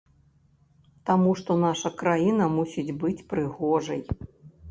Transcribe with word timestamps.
Таму 1.09 1.33
што 1.41 1.57
наша 1.65 1.91
краіна 2.01 2.47
мусіць 2.55 2.95
быць 3.03 3.25
прыгожай. 3.35 4.01